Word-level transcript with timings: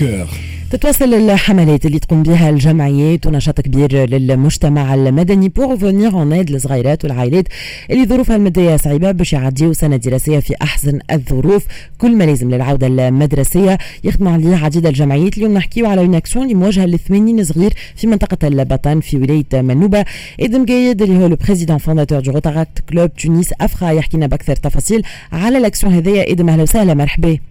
cœur 0.00 0.28
تتواصل 0.70 1.14
الحملات 1.14 1.86
اللي 1.86 1.98
تقوم 1.98 2.22
بها 2.22 2.50
الجمعيات 2.50 3.26
ونشاط 3.26 3.60
كبير 3.60 3.96
للمجتمع 3.96 4.94
المدني 4.94 5.48
pour 5.48 5.76
venir 5.76 6.12
en 6.12 6.32
aide 6.32 6.50
للصغيرات 6.50 7.04
والعائلات 7.04 7.44
اللي 7.90 8.06
ظروفها 8.06 8.36
المادية 8.36 8.76
صعيبة 8.76 9.10
باش 9.10 9.32
يعديوا 9.32 9.72
سنة 9.72 9.96
دراسية 9.96 10.38
في 10.38 10.54
أحسن 10.62 10.98
الظروف. 11.12 11.66
كل 11.98 12.16
ما 12.16 12.24
لازم 12.24 12.50
للعودة 12.50 12.86
المدرسية 12.86 13.78
يخدم 14.04 14.28
عليه 14.28 14.56
عديد 14.56 14.86
الجمعيات. 14.86 15.38
اليوم 15.38 15.54
نحكيو 15.54 15.86
على 15.86 16.00
une 16.00 16.14
action 16.14 16.44
اللي 16.44 16.54
موجهة 16.54 16.86
ل 16.86 16.98
80 16.98 17.44
صغير 17.44 17.72
في 17.96 18.06
منطقة 18.06 18.48
البطان 18.48 19.00
في 19.00 19.16
ولاية 19.16 19.62
منوبة. 19.62 20.04
إدم 20.40 20.66
قايد 20.66 21.02
اللي 21.02 21.18
هو 21.18 21.26
le 21.26 21.36
président 21.36 21.78
fondateur 21.78 22.20
du 22.20 22.32
Rotaract 22.32 22.78
Club 22.90 23.14
تونس 23.14 23.50
افخا 23.60 23.90
يحكينا 23.90 24.26
بأكثر 24.26 24.56
تفاصيل 24.56 25.02
على 25.32 25.58
الاكسيون 25.58 25.92
هذيا 25.92 26.32
إدم 26.32 26.48
أهلا 26.48 26.62
وسهلا 26.62 26.94
مرحبا. 26.94 27.49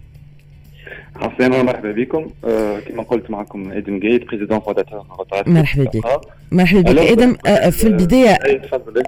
عسلامة 1.22 1.62
مرحبا 1.62 1.92
بكم. 1.92 2.26
آه 2.44 2.80
كما 2.80 3.02
قلت 3.02 3.30
معكم 3.30 3.72
آدم 3.72 3.98
جيد 3.98 4.26
président 4.26 4.60
fondateur 4.60 5.02
مرحبا 5.46 5.84
بك. 5.84 6.06
مرحبا 6.52 6.92
بك. 6.92 6.98
آدم 6.98 7.36
آه 7.46 7.70
في 7.70 7.84
البدايه 7.84 8.38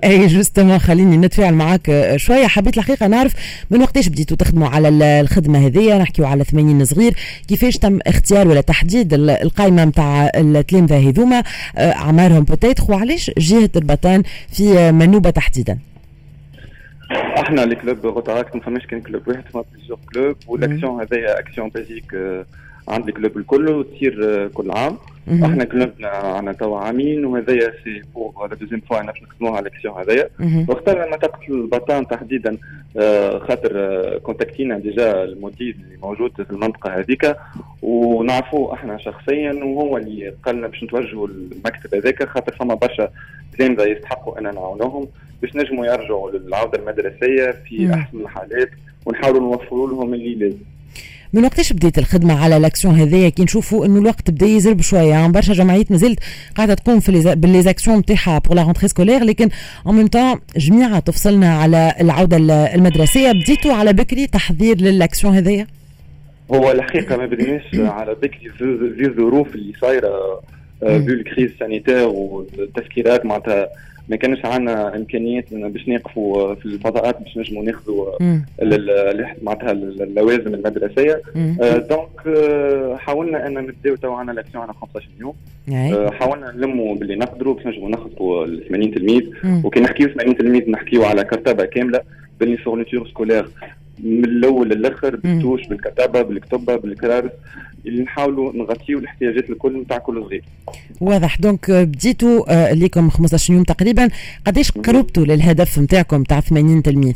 et 0.04 0.26
justement 0.26 0.78
خليني 0.78 1.16
نتفاعل 1.16 1.54
معك 1.54 1.90
آه، 1.90 2.16
شوية. 2.16 2.46
حبيت 2.46 2.78
الحقيقة 2.78 3.06
نعرف 3.06 3.32
من 3.70 3.82
وقتاش 3.82 4.08
بديتوا 4.08 4.36
تخدموا 4.36 4.68
على 4.68 4.88
الخدمة 4.88 5.66
هذه 5.66 5.98
نحكيو 5.98 6.26
على 6.26 6.44
80 6.44 6.84
صغير. 6.84 7.14
كيفاش 7.48 7.78
تم 7.78 7.98
اختيار 8.06 8.48
ولا 8.48 8.60
تحديد 8.60 9.14
القائمه 9.14 9.84
نتاع 9.84 10.30
التلامذه 10.36 11.08
هذوما؟ 11.08 11.42
آه، 11.76 11.92
أعمارهم 11.92 12.44
peut-être 12.44 12.84
وعلاش 12.88 13.30
جهة 13.38 13.70
البطان 13.76 14.22
في 14.52 14.92
منوبة 14.92 15.30
تحديدا؟ 15.30 15.78
إحنا 17.42 17.64
ال 17.64 17.73
club 17.73 18.06
Rotaract 18.06 18.56
ما 18.56 18.62
فماش 18.62 18.86
كان 18.86 19.00
club 19.00 19.28
واحد 19.28 19.44
فما 19.52 19.64
plusieurs 19.72 19.98
clubs 20.12 20.36
والأكسيون 20.46 21.00
هذايا 21.00 21.38
action 21.38 21.68
basique 21.68 22.14
عند 22.88 23.08
ال 23.08 23.13
clubs 23.13 23.36
الكل 23.38 23.68
وتصير 23.70 24.48
كل 24.48 24.70
عام. 24.70 24.98
إحنا 25.44 25.64
club 25.64 25.99
نا 25.99 26.08
عندنا 26.08 26.52
توا 26.52 26.78
عامين 26.78 27.24
وهذايا 27.24 27.72
c'est 27.84 28.02
pour 28.14 28.48
la 28.50 28.54
deuxième 28.56 28.80
fois 28.80 29.02
باش 29.02 29.22
نخدموها 29.22 29.56
على 29.56 29.68
الإكسيون 29.68 29.94
هذايا. 29.98 30.28
واخترنا 30.68 31.06
منطقه 31.06 31.38
البطان 31.48 32.06
تحديدا 32.08 32.56
خاطر 33.38 34.18
كونتاكتينا 34.18 34.78
déjà 34.78 35.24
المدير 35.24 35.76
اللي 35.84 35.96
موجود 36.02 36.32
في 36.36 36.50
المنطقة 36.50 36.98
هذيك 36.98 37.36
ونعرفوه 37.82 38.74
إحنا 38.74 38.98
شخصيا 38.98 39.52
وهو 39.52 39.96
اللي 39.96 40.34
قال 40.44 40.56
لنا 40.56 40.66
باش 40.68 40.84
نتوجهوا 40.84 41.28
المكتب 41.28 41.94
هذاك 41.94 42.28
خاطر 42.28 42.56
فما 42.56 42.74
برشا 42.74 43.08
تلامذه 43.58 43.82
يستحقوا 43.86 44.38
ان 44.38 44.42
نعاونوهم 44.54 45.08
باش 45.42 45.56
نجموا 45.56 45.86
يرجعوا 45.86 46.30
للعودة 46.30 46.78
المدرسية 46.78 47.50
في. 47.50 47.94
أحسن 47.94 48.20
الحالات. 48.20 48.70
ونحاولوا 49.06 49.40
نوفروا 49.40 49.88
لهم 49.88 50.14
اللي 50.14 50.34
لازم 50.34 50.56
من 51.34 51.44
وقتاش 51.44 51.72
بديت 51.72 51.98
الخدمة 51.98 52.44
على 52.44 52.58
l'action 52.58 52.94
هذايا 52.94 53.28
كي 53.28 53.42
نشوفوا 53.42 53.86
إنه 53.86 53.98
الوقت 53.98 54.30
بدأ 54.30 54.46
يزرب 54.46 54.80
شوية. 54.80 55.02
يعني 55.02 55.32
برشا 55.32 55.52
جمعيات 55.52 55.90
مازالت 55.90 56.20
قاعدة 56.56 56.74
تقوم 56.74 57.00
في 57.00 57.34
ب 57.36 57.42
les 57.42 57.59
actions 57.59 57.98
نتاعها 57.98 58.38
pour 58.38 58.56
la 58.56 58.62
rentrée 58.62 58.88
scolaire 58.88 59.24
لكن 59.24 59.48
en 59.86 59.96
même 59.96 60.06
temps 60.06 60.40
جميعها 60.56 61.00
تفصلنا 61.00 61.54
على 61.58 61.94
العودة 62.00 62.36
المدرسية. 62.74 63.32
بديتوا 63.32 63.72
على 63.72 63.92
بكري 63.92 64.26
تحضير 64.26 64.76
للأكسيون 64.76 65.34
هذايا 65.34 65.66
هو 66.54 66.70
الحقيقة 66.72 67.16
ما 67.16 67.26
بدناش 67.26 67.62
على 67.74 68.14
بكري. 68.14 68.48
في 68.58 69.06
الظروف 69.06 69.54
اللي 69.54 69.72
صايرة 69.80 70.40
في 70.80 71.08
ال 71.08 71.15
crise 71.15 71.50
sanitaire 71.60 72.06
والتفكيرات 72.08 73.26
معناتها 73.26 73.68
ما 74.12 74.18
كانش 74.18 74.44
عندنا 74.44 74.96
إمكانيات 74.96 75.54
باش 75.54 75.88
نقفوا 75.88 76.54
في 76.54 76.66
الفضاءات 76.66 77.22
باش 77.22 77.38
نجموا 77.38 77.62
ناخذوا 77.64 78.06
معناتها 79.42 79.72
اللوازم 79.72 80.54
المدرسية. 80.54 81.22
آه 81.62 81.76
donc 81.78 82.26
آه 82.26 82.96
حاولنا 82.96 83.46
إن 83.46 83.54
نبداو 83.54 83.94
تو 83.96 84.12
عندنا 84.12 84.34
l'action 84.34 84.62
على 84.64 84.72
15 84.72 85.08
يوم 85.20 85.34
آه 85.94 86.10
حاولنا 86.10 86.52
نلموا 86.52 86.94
باللي 86.94 87.16
نقدروا 87.16 87.54
باش 87.54 87.66
نجموا 87.66 87.88
ناخذوا 87.88 88.44
ال 88.44 88.68
80 88.68 88.94
تلميذ. 88.94 89.22
وكي 89.64 89.80
نحكيو 89.80 90.08
80 90.08 90.36
تلميذ 90.36 90.70
نحكيو 90.70 91.04
على 91.04 91.24
كرتبة 91.24 91.64
كاملة 91.64 92.00
بال 92.40 92.47
les 92.47 92.56
fournitures 92.56 93.08
scolaires. 93.08 93.48
من 94.02 94.24
الأول 94.24 94.68
للآخر 94.68 95.16
بالطوش 95.16 95.66
بالكتابة 95.66 96.22
بالكتبة 96.22 96.76
بالكرارس 96.76 97.30
اللي 97.86 98.02
نحاولوا 98.02 98.52
نغطيو 98.56 98.98
الاحتياجات 98.98 99.50
الكل 99.50 99.80
نتاع 99.80 99.98
كل 99.98 100.22
صغير. 100.24 100.44
واضح 101.00 101.38
دونك 101.40 101.70
بديتوا 101.70 102.44
آه 102.70 102.72
ليكم 102.72 103.10
15 103.10 103.54
يوم 103.54 103.62
تقريبا 103.64 104.08
قداش 104.46 104.72
قربتوا 104.72 105.24
للهدف 105.24 105.78
نتاعكم 105.78 106.22
تاع 106.22 106.40
80 106.40 106.82
تلميذ؟ 106.82 107.14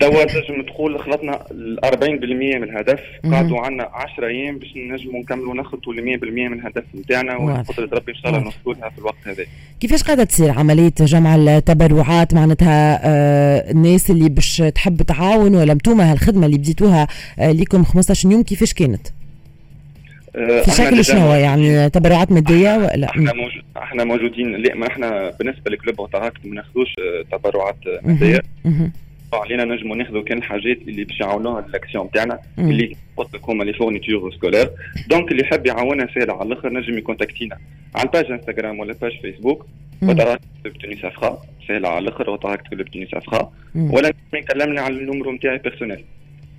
توا 0.00 0.24
تنجم 0.24 0.62
تقول 0.62 0.98
خلطنا 1.00 1.38
40% 1.84 2.04
من 2.04 2.62
الهدف. 2.62 3.00
قعدوا 3.32 3.60
عندنا 3.60 3.88
10 3.92 4.26
أيام 4.26 4.58
باش 4.58 4.72
نجموا 4.76 5.20
نكملوا 5.20 5.54
نخلطوا 5.54 5.94
ل 5.94 6.18
100% 6.18 6.24
من 6.24 6.52
الهدف 6.52 6.84
نتاعنا 6.94 7.36
وقدرة 7.36 7.88
ربي 7.92 8.12
إن 8.12 8.16
شاء 8.16 8.28
الله 8.28 8.38
نوصلوا 8.44 8.74
لها 8.74 8.88
في 8.90 8.98
الوقت 8.98 9.16
هذا. 9.26 9.44
كيفاش 9.80 10.02
قاعدة 10.02 10.24
تصير 10.24 10.50
عملية 10.50 10.92
جمع 11.00 11.34
التبرعات؟ 11.34 12.34
معناتها 12.34 13.00
آه 13.04 13.70
الناس 13.70 14.10
اللي 14.10 14.28
باش 14.28 14.56
تحب 14.74 15.02
تعاون 15.02 15.54
ولا 15.54 15.72
انتوما 15.72 16.12
هالخدمة 16.12 16.46
اللي 16.46 16.58
بديتوها 16.58 17.06
آه 17.38 17.52
ليكم 17.52 17.84
15 17.84 18.30
يوم 18.30 18.42
كيفاش 18.42 18.74
كانت؟ 18.74 19.06
في 20.34 20.70
شكل 20.70 21.04
شنو؟ 21.04 21.32
يعني 21.34 21.90
تبرعات 21.90 22.32
مادية 22.32 22.76
ولا 22.76 23.08
أحنا 23.10 23.32
موجود 23.32 23.62
أحنا 23.76 24.04
موجودين 24.04 24.56
لا 24.56 24.74
ما 24.74 24.86
إحنا 24.86 25.30
بالنسبة 25.38 25.70
ل 25.70 25.76
club 25.76 26.00
Rotaract 26.00 26.32
ما 26.44 26.54
ناخذوش 26.54 26.88
تبرعات 27.32 27.76
مادية. 28.02 28.42
علينا 29.40 29.64
نجموا 29.64 29.96
ناخذوا 29.96 30.22
كان 30.22 30.38
الحاجات 30.38 30.78
اللي 30.88 31.04
باش 31.04 31.20
يعاونوها 31.20 31.64
الاكسيون 31.68 32.10
تاعنا 32.10 32.38
اللي 32.58 32.96
قلت 33.16 33.34
لكم 33.34 33.62
les 33.62 33.72
fournitures 33.72 34.32
scolaires 34.34 34.70
donc 35.08 35.32
اللي 35.32 35.44
حاب 35.44 35.66
يعاوننا 35.66 36.08
سهل 36.14 36.30
على 36.30 36.52
الآخر 36.52 36.72
نجم 36.72 36.98
ي 36.98 37.04
contacti 37.04 37.52
نا 37.52 37.58
على 37.94 38.06
ال 38.06 38.11
page 38.11 38.30
انستغرام 38.30 38.80
ولا 38.80 38.94
page 39.02 39.12
فيسبوك 39.22 39.66
Rotaract 40.02 40.40
Tunis 40.82 41.04
Ephra 41.04 41.38
سهل 41.68 41.86
على 41.86 41.98
الآخر 41.98 42.30
Rotaract 42.30 42.62
تكتب 42.62 42.84
Tunis 42.84 43.14
Ephra 43.14 43.52
ولا 43.74 44.12
يكلمني 44.34 44.80
على 44.80 44.94
ال 44.94 44.99
numéro 44.99 45.32
نتاعي 45.32 45.58
personnel 45.58 46.04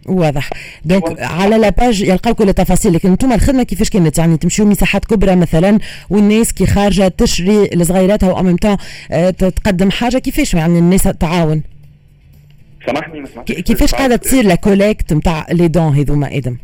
واضح. 0.06 0.50
donc 0.85 1.22
على 1.22 1.58
la 1.57 1.72
page 1.72 2.01
يلقاو 2.02 2.34
كل 2.34 2.50
التفاصيل 2.50 2.94
لكن 2.94 3.09
أنتم 3.09 3.31
الخدمة 3.34 3.64
كيفاش 3.64 3.90
كانت 3.90 4.18
يعني 4.18 4.38
تمشيو 4.38 4.66
مساحات 4.66 5.06
كبرى 5.06 5.35
مثلا 5.35 5.80
والناس 6.09 6.53
كي 6.53 6.66
خارجة 6.66 7.08
تشري 7.08 7.69
لصغيراتها 7.74 8.31
وأم 8.31 8.56
تقدم 9.38 9.91
حاجة 9.91 10.18
كيفاش؟ 10.18 10.53
يعني 10.53 10.80
الناس 10.80 11.03
تعاون. 11.03 11.64
سامحني 12.85 13.23
كيفاش 13.46 13.96
قاعدة 13.96 14.16
تصير 14.16 14.46
la 14.46 14.56
collecte 14.56 15.13
نتاع 15.13 15.46
les 15.51 15.68
dons 15.68 15.96
هذوما 15.96 16.38
آدم؟ 16.38 16.57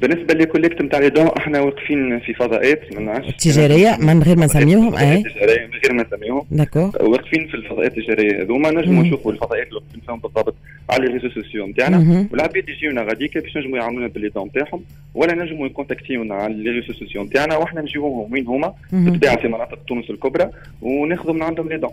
بالنسبة 0.00 0.34
لل 0.34 0.44
collecte 0.44 0.82
نتاع 0.82 0.98
les 0.98 1.10
dons 1.10 1.26
إحنا 1.26 1.60
واقفين 1.60 2.20
في 2.20 2.34
فضاءات 2.34 2.80
تجارية 2.92 3.96
من 4.00 4.22
غير 4.22 4.36
ما 4.36 4.44
نسميوهم 4.44 4.94
أي؟ 4.96 5.22
تجاريه 5.22 5.66
من 5.66 5.78
غير 5.84 5.92
ما 5.92 6.04
نسميوهم. 6.12 6.46
d'accord. 6.50 6.90
واقفين 7.00 7.46
في 7.46 7.54
الفضاءات 7.54 7.98
التجارية 7.98 8.42
هذوما 8.42 8.70
نجموا 8.70 9.02
نشوفوا 9.02 9.32
الفضاءات 9.32 9.66
اللي 9.66 9.76
واقفين 9.76 10.00
فيهم 10.06 10.18
بالضبط 10.18 10.54
على 10.90 11.06
ال 11.06 11.09
réseaux 11.09 11.28
sociaux 11.28 11.66
نتاعنا 11.66 12.26
والعباد 12.32 12.68
يجيونا 12.68 13.02
غاديك 13.02 13.38
باش 13.38 13.56
نجموا 13.56 13.78
يعاونونا 13.78 14.06
بال 14.06 14.15
les 14.15 14.28
dons 14.28 14.46
نتاعهم 14.46 14.80
ولا 15.14 15.44
نجموا 15.44 15.66
ي 15.66 15.72
contacti 15.72 16.22
ونا 16.22 16.34
على 16.34 16.54
ال 16.54 16.59
réseaux 16.59 16.92
sociaux 16.92 17.22
نتاعنا 17.24 17.56
وإحنا 17.56 17.80
نجيوهم 17.80 18.32
وين 18.32 18.46
هما 18.46 18.74
بالطبيعه 18.92 19.36
في 19.40 19.48
مناطق 19.48 19.78
تونس 19.88 20.10
الكبرى 20.10 20.50
وناخذوا 20.82 21.34
من 21.34 21.42
عندهم 21.42 21.68
les 21.68 21.78
dons. 21.78 21.90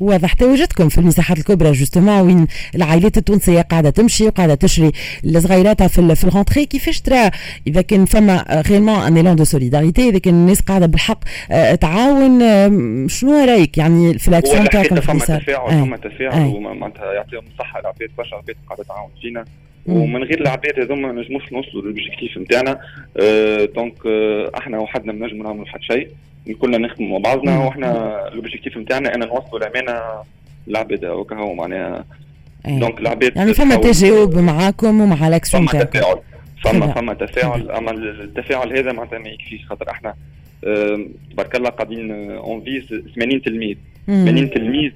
واضح 0.00 0.32
تواجدكم 0.32 0.88
في 0.88 0.98
المساحات 0.98 1.38
الكبرى 1.38 1.72
justement 1.72 2.20
وين 2.20 2.46
العائلات 2.74 3.16
التونسية 3.16 3.60
قاعدة 3.60 3.90
تمشي 3.90 4.26
وقاعدة 4.26 4.54
تشري 4.54 4.92
لصغيراتها 5.24 5.88
في 5.88 6.14
في 6.14 6.24
ال 6.24 6.29
rentrée 6.29 6.66
كيفاش 6.66 7.00
ترى 7.00 7.30
إذا 7.66 7.82
كان 7.82 8.04
فما 8.04 8.62
vraiment 8.68 8.98
un 8.98 9.16
élan 9.16 9.36
de 9.36 9.44
solidarité 9.44 10.08
إذا 10.08 10.18
كان 10.18 10.34
الناس 10.34 10.60
قاعدة 10.60 10.86
بالحق 10.86 11.18
آه، 11.50 11.74
تعاون 11.74 12.38
شنو 13.08 13.44
رأيك؟ 13.44 13.78
يعني 13.78 14.18
في 14.18 14.28
الاكسيون 14.28 14.68
تاعكم 14.68 14.94
في 14.94 15.00
فما 15.00 15.18
تفاعل 15.18 15.70
فما 15.70 15.96
تفاعل 15.96 16.46
ومعناتها 16.46 17.12
يعطيهم 17.12 17.42
الصحة 17.52 17.80
العباد 17.80 18.10
برشا 18.18 18.36
عباد 18.36 18.56
قاعدة 18.68 18.84
تعاون 18.84 19.10
فينا. 19.22 19.44
ومن 19.86 20.22
غير 20.22 20.40
العباد 20.40 20.80
هذوما 20.80 21.12
ما 21.12 21.22
نجموش 21.22 21.52
نوصلوا 21.52 21.82
لل 21.82 21.93
objectif 21.93 22.38
نتاعنا. 22.38 22.78
أه 23.20 23.64
donc 23.64 23.94
أه 24.06 24.50
إحنا 24.58 24.78
وحدنا 24.78 25.12
ما 25.12 25.26
نجموا 25.26 25.44
نعملوا 25.44 25.66
حتى 25.66 25.84
شيء. 25.84 26.08
كلنا 26.60 26.78
نخدموا 26.78 27.18
مع 27.18 27.18
بعضنا 27.18 27.58
وإحنا 27.58 28.20
l'objectif 28.34 28.76
نتاعنا 28.76 29.14
أن 29.14 29.20
نوصلوا 29.20 29.58
الامانه 29.58 30.00
للعباد 30.66 31.04
هو 31.32 31.54
معناها. 31.54 32.04
donc 32.66 33.00
العباد 33.00 33.36
يعني 33.36 33.54
فما 33.54 33.76
تجاوب 33.76 34.38
معاكم 34.38 35.00
ومع 35.00 35.28
الاكسيون 35.28 35.66
فما 35.66 35.84
تفاعل. 35.84 36.16
فما 36.64 36.92
فما 36.92 37.14
تفاعل. 37.14 37.70
أما 37.70 37.90
التفاعل 37.90 38.78
هذا 38.78 38.92
معناتها 38.92 39.18
ما 39.18 39.28
يكفيش 39.28 39.66
خاطر 39.66 39.90
إحنا 39.90 40.14
تبارك 41.32 41.56
الله 41.56 41.70
قاعدين 41.70 42.30
on 42.30 42.64
vise 42.64 43.02
80 43.14 43.42
تلميذ 43.42 43.76
80 44.06 44.50
تلميذ 44.50 44.92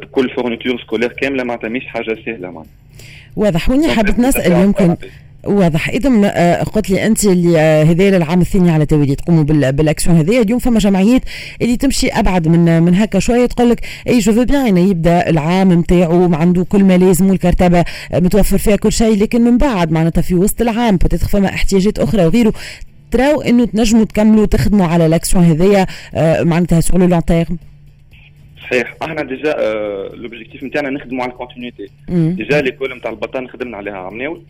بكل 0.00 0.30
fournitures 0.30 0.80
scolaires 0.80 1.12
كاملة 1.12 1.44
معناتها 1.44 1.68
مش 1.68 1.86
حاجة 1.86 2.18
سهلة 2.26 2.50
معناتها. 2.50 2.72
واضح. 3.36 3.70
وإني 3.70 3.88
حبيت 3.88 4.18
نسأل 4.18 4.52
يمكن 4.52 4.96
واضح. 5.46 5.88
إذا 5.88 6.10
آه، 6.24 6.62
قلت 6.62 6.90
لي 6.90 7.06
أنت 7.06 7.24
اللي 7.24 7.60
آه، 7.60 7.84
هذا 7.84 8.16
العام 8.16 8.40
الثاني 8.40 8.70
على 8.70 8.82
التوالي 8.82 9.14
تقوموا 9.14 9.42
بالأكسيون 9.42 10.16
هذه 10.16 10.42
اليوم 10.42 10.58
فما 10.58 10.78
جمعيات 10.78 11.22
اللي 11.62 11.76
تمشي 11.76 12.08
أبعد 12.08 12.48
من 12.48 12.82
من 12.82 12.94
هكا 12.94 13.18
شوية 13.18 13.46
تقول 13.46 13.70
لك 13.70 13.80
et 14.08 14.18
je 14.18 14.32
veux 14.32 14.44
bien 14.44 14.76
يبدأ 14.76 15.30
العام 15.30 15.72
نتاعو 15.72 16.34
عنده 16.34 16.64
كل 16.64 16.84
ما 16.84 16.98
لازم 16.98 17.30
والكرتبه 17.30 17.78
آه، 18.12 18.20
متوفر 18.20 18.58
فيها 18.58 18.76
كل 18.76 18.92
شيء 18.92 19.22
لكن 19.22 19.40
من 19.42 19.58
بعد 19.58 19.90
معناتها 19.92 20.22
في 20.22 20.34
وسط 20.34 20.60
العام 20.60 20.96
peut-être 20.96 21.28
فما 21.28 21.48
احتياجات 21.48 21.98
أخرى 21.98 22.26
وغيره 22.26 22.52
تراو 23.10 23.40
إنه 23.40 23.64
تنجموا 23.64 24.04
تكملوا 24.04 24.46
تخدموا 24.46 24.86
على 24.86 25.06
الأكسيون 25.06 25.44
هذيا 25.44 25.86
معناتها 26.44 26.80
sur 26.80 27.00
le 27.00 27.06
long 27.06 27.24
terme 27.24 27.58
صحيح. 28.64 28.94
إحنا 29.02 29.22
déjà 29.22 29.54
l'objectif 30.14 30.62
نتاعنا 30.62 30.90
نخدموا 30.90 31.22
على 31.22 31.32
ال 31.32 31.37
continuité 31.37 31.86
déjà 32.08 32.60
l'école 32.60 32.96
نتاع 32.96 33.10
البطان 33.10 33.48
خدمنا 33.48 33.76
عليها 33.76 33.96
عمناول 33.96 34.42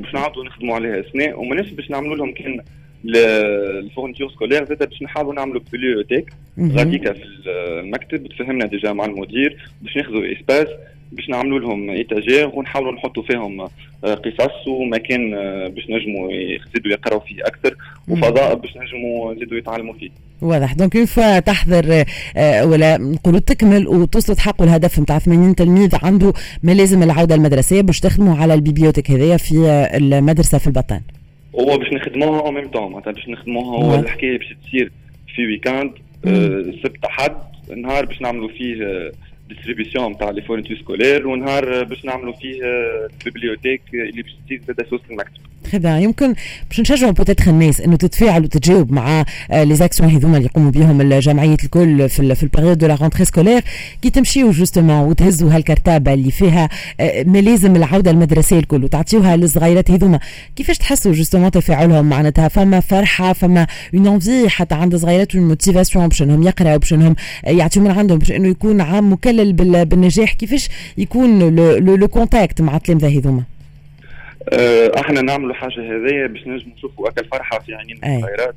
باش 0.00 0.14
نعاودوا 0.14 0.44
نخدموا 0.44 0.74
عليها. 0.74 1.02
سنه 1.12 1.34
وماناش 1.36 1.70
باش 1.70 1.90
نعملوا 1.90 2.16
لهم 2.16 2.32
كان 2.32 2.60
ال 3.04 3.15
fournitures 3.15 4.30
scolaires 4.30 4.64
زاد 4.64 4.88
باش 4.88 5.02
نحاولوا 5.02 5.34
نعملوا 5.34 5.60
bibliothèque 5.72 6.30
غاديكا 6.60 7.12
في 7.12 7.22
المكتب 7.46 8.26
تفهمنا 8.26 8.66
déjà 8.66 8.92
مع 8.92 9.04
المدير 9.04 9.56
باش 9.82 9.96
ناخذوا 9.96 10.32
espace 10.32 10.68
باش 11.12 11.28
نعملوا 11.28 11.58
لهم 11.58 11.90
étagères 11.90 12.50
ونحاولوا 12.54 12.92
نحطوا 12.92 13.22
فيهم 13.22 13.60
آه، 13.60 14.14
قصص 14.14 14.68
ومكان 14.68 15.34
آه، 15.34 15.68
باش 15.68 15.84
نجموا 15.90 16.32
يزيدوا 16.32 16.92
يقراوا 16.92 17.20
فيه 17.20 17.42
أكثر 17.42 17.76
وفضاء 18.08 18.54
باش 18.54 18.76
نجموا 18.76 19.32
يزيدوا 19.32 19.58
يتعلموا 19.58 19.94
فيه. 19.94 20.10
واضح 20.42 20.72
donc 20.72 20.96
une 20.96 21.06
fois 21.06 21.38
تحضر 21.38 22.04
آه، 22.36 22.66
ولا 22.66 22.98
نقولوا 22.98 23.40
تكمل 23.40 23.88
وتوصلوا 23.88 24.36
تحققوا 24.36 24.66
الهدف 24.66 24.98
نتاع 24.98 25.18
80 25.18 25.54
تلميذ 25.54 25.96
عنده 26.02 26.32
ما 26.62 26.72
لازم 26.72 27.02
العودة 27.02 27.34
المدرسية 27.34 27.80
باش 27.80 28.00
تخدموا 28.00 28.36
على 28.36 28.54
ال 28.54 28.58
bibliothèque 28.58 29.10
هذيا 29.10 29.36
في 29.36 29.54
المدرسة 29.94 30.58
في 30.58 30.66
البطان. 30.66 31.00
هو 31.54 31.78
باش 31.78 31.92
نخدموها 31.92 32.40
au 32.40 32.50
même 32.50 32.68
temps 32.68 32.92
معناتها 32.92 33.12
باش 33.12 33.28
نخدموها 33.28 33.84
هو 33.84 33.94
الحكاية 33.94 34.38
باش 34.38 34.54
تصير 34.66 34.92
في 35.34 35.46
week-end 35.46 35.92
سبت 36.82 37.06
حد 37.06 37.36
نهار 37.76 38.06
باش 38.06 38.20
نعملوا 38.20 38.48
فيه 38.48 39.10
distribution 39.54 40.12
نتاع 40.12 40.30
les 40.30 40.42
fournitures 40.42 40.76
scolaires 40.76 41.28
ونهار 41.28 41.84
باش 41.84 42.04
نعملوا 42.04 42.32
فيه 42.32 42.62
ال 42.64 42.73
bibliothèque 42.73 43.82
اللي 43.94 44.22
باش 44.22 44.36
تزيد 44.46 44.64
زاد 44.68 44.76
توصل 44.76 45.04
المكتب. 45.10 45.40
bien 45.78 46.02
يمكن 46.02 46.34
باش 46.68 46.80
نشجعوا 46.80 47.12
peut-être 47.12 47.50
الناس 47.50 47.80
إنه 47.80 47.96
تتفاعل 47.96 48.44
وتتجاوب 48.44 48.92
مع 48.92 49.24
les 49.52 49.74
actions 49.74 50.10
هذوما 50.10 50.36
اللي 50.36 50.46
يقوموا 50.46 50.70
بهم 50.70 51.00
الجمعيات 51.00 51.64
الكل 51.64 52.08
في 52.08 52.34
في 52.34 52.42
ال 52.42 52.47
période 52.47 52.78
de 52.78 52.86
la 52.86 52.94
rentrée 52.94 53.24
scolaire 53.24 53.64
كي 54.02 54.10
تمشيو 54.10 54.50
justement 54.50 55.08
وتهزوا 55.08 55.56
هالكرتابة 55.56 56.12
اللي 56.14 56.30
فيها 56.30 56.68
ما 57.26 57.39
لازم 57.39 57.76
العودة 57.76 58.10
المدرسية 58.10 58.58
الكل 58.58 58.84
وتعطيوها 58.84 59.36
للصغيرات 59.36 59.90
هذوما. 59.90 60.20
كيفاش 60.56 60.78
تحسوا 60.78 61.12
justement 61.12 61.50
تفاعلهم 61.50 62.08
معناتها؟ 62.08 62.48
فما 62.48 62.80
فرحة 62.80 63.32
فما 63.32 63.66
une 63.94 64.06
envie 64.06 64.48
حتى 64.48 64.74
عند 64.74 64.94
الصغيرات 64.94 65.34
une 65.34 65.48
motivation 65.48 66.08
باش 66.08 66.22
إنهم 66.22 66.42
يقرأوا 66.42 66.76
باش 66.76 66.92
إنهم 66.92 67.16
يعطيو 67.44 67.82
من 67.82 67.90
عندهم 67.90 68.18
باش 68.18 68.32
إنه 68.32 68.48
يكون 68.48 68.80
عام 68.80 69.12
مكلل 69.12 69.52
بالنجاح. 69.84 70.32
كيفاش 70.32 70.68
يكون 70.98 71.56
le 71.78 72.08
contact 72.08 72.60
مع 72.60 72.76
التلامذة 72.76 73.18
هذوما؟ 73.18 73.38
آه، 73.40 73.59
إحنا 75.00 75.20
نعملوا 75.20 75.54
حاجة 75.54 75.80
هذيا 75.96 76.26
باش 76.26 76.46
نجم 76.46 76.70
نشوفوا 76.70 77.08
هاكل 77.08 77.24
فرحة 77.24 77.58
في 77.58 77.74
عينين 77.74 78.00
الصغيرات 78.04 78.54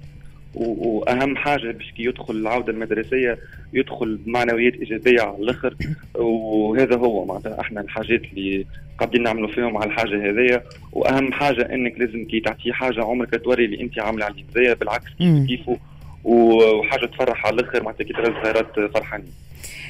وأهم 0.56 1.36
حاجة 1.36 1.72
باش 1.72 1.92
كي 1.98 2.04
يدخل 2.04 2.36
العودة 2.36 2.74
المدرسية 2.74 3.38
يدخل 3.74 4.18
بمعنويات 4.26 4.74
إيجابية 4.74 5.22
على 5.22 5.38
الآخر. 5.38 5.76
وهذا 6.16 6.96
هو 6.96 7.26
معناتها 7.26 7.62
أحنا 7.62 7.82
الحاجات 7.82 8.22
اللي 8.24 8.66
قاعدين 8.98 9.24
نعملوا 9.24 9.48
فيهم 9.48 9.78
على 9.78 9.90
الحاجة 9.92 10.30
هذيا 10.30 10.64
وأهم 10.92 11.32
حاجة 11.34 11.62
إنك 11.74 12.00
لازم 12.00 12.26
كي 12.26 12.40
تعطيه 12.40 12.72
حاجة 12.72 13.04
عمرك 13.04 13.44
توري 13.44 13.66
اللي 13.66 13.82
أنت 13.82 14.00
عاملة 14.00 14.26
عليه 14.26 14.44
زي 14.56 14.76
بالعكس 14.76 15.12
كيفه 15.48 15.78
وحاجة 16.24 17.06
تفرح 17.06 17.46
على 17.46 17.56
الآخر 17.56 17.84
معناتها 17.84 18.04
كي 18.04 18.14
ترى 18.14 18.28
الصغيرات 18.28 18.92
فرحانين 18.94 19.32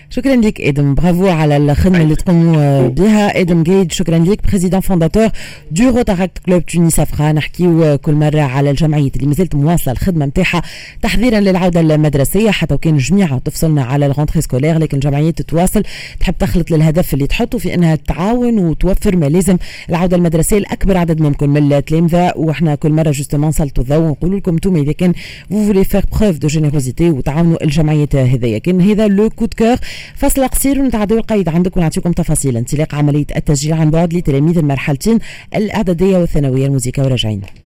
شكرا 0.10 0.36
لك 0.36 0.62
إدم. 0.62 0.96
برافو 0.96 1.28
على 1.28 1.58
الخدمة 1.58 2.02
اللي 2.02 2.16
تقوموا 2.16 2.88
بها. 2.88 3.40
آدم 3.40 3.64
جيد 3.64 3.92
شكرا 3.92 4.18
لك. 4.18 4.48
président 4.48 4.80
fondateur 4.80 5.30
de 5.72 5.90
Rotaract 5.90 6.38
club 6.46 6.66
Tunis 6.66 7.00
Ephra 7.00 7.32
نحكيو 7.32 7.98
كل 7.98 8.14
مرة 8.14 8.42
على 8.42 8.70
الجمعيات 8.70 9.16
اللي 9.16 9.28
مازالت 9.28 9.56
مواصلة 9.56 9.94
الخدمة 9.94 10.26
نتاعها 10.26 10.62
تحضيرا 11.02 11.40
للعودة 11.40 11.80
المدرسية 11.80 12.52
حتى 12.52 12.74
وكان 12.74 12.94
الجميع 12.94 13.38
تفصلنا 13.38 13.84
على 13.84 14.06
ال 14.06 14.10
rentrée 14.10 14.42
scolaire 14.42 14.78
لكن 14.78 14.98
الجمعيات 14.98 15.42
تتواصل. 15.42 15.84
تحب 16.20 16.38
تخلط 16.40 16.72
للهدف 16.72 17.14
اللي 17.14 17.28
تحطه 17.28 17.58
في 17.58 17.74
إنها 17.74 17.96
تعاون 17.96 18.60
وتوفر 18.60 19.16
ما 19.16 19.26
لازم 19.26 19.58
العودة 19.90 20.18
المدرسية 20.18 20.58
لاكبر 20.60 20.98
عدد 20.98 21.22
ممكن 21.22 21.50
من 21.50 21.74
التلامذة 21.74 22.34
وإحنا 22.36 22.76
كل 22.76 22.92
مرة 22.92 23.12
justement 23.12 23.50
نسلطوا 23.50 23.84
الضوء 23.84 23.98
ونقول 23.98 24.38
لكم 24.38 24.52
أنتم 24.52 24.76
إذا 24.76 24.92
كان 24.92 25.14
vous 25.50 25.64
voulez 25.66 25.84
faire 25.84 26.04
preuve 26.20 26.38
de 26.38 26.48
générosité 26.48 27.10
وتعاونوا 27.10 27.64
الجمعيات 27.64 28.16
هذيا. 28.16 28.58
كان 28.58 28.82
هذا 28.82 29.08
le 29.08 29.30
coup 29.30 29.48
de 29.60 29.65
cœur 29.65 29.78
فصل 30.16 30.48
قصير 30.48 30.80
ونتعدوا 30.82 31.18
القيد 31.18 31.50
عندك 31.50 31.78
ونعطيكم 31.78 32.12
تفاصيل. 32.12 32.58
انطلاق 32.58 32.96
عملية 32.96 33.26
التسجيل 33.36 33.74
عن 33.74 33.92
بعد 33.92 34.14
لتلاميذ 34.14 34.58
المرحلتين 34.58 35.20
الأعدادية 35.56 36.18
والثانوية 36.18 36.66
الموسيقى 36.66 37.04
وراجعين 37.04 37.42